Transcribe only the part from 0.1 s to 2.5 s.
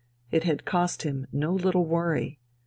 It had cost him no little worry.